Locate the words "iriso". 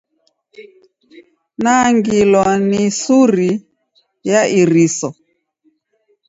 4.61-5.09